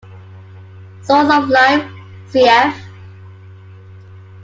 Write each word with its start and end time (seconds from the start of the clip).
"Source 1.03 1.31
of 1.31 1.47
Life", 1.49 1.85
cf. 2.31 2.73